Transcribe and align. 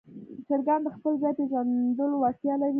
چرګان 0.47 0.79
د 0.83 0.87
خپل 0.95 1.13
ځای 1.21 1.33
پېژندلو 1.37 2.15
وړتیا 2.17 2.53
لري. 2.61 2.69